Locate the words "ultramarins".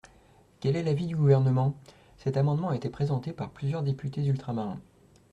4.25-4.79